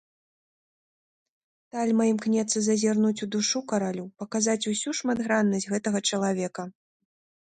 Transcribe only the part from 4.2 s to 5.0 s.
паказаць усю